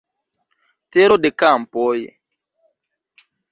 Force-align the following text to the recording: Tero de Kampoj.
Tero 0.91 1.17
de 1.23 1.31
Kampoj. 1.43 1.99